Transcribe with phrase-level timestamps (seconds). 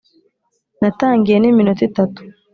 [0.79, 2.21] natangiye niminota itatu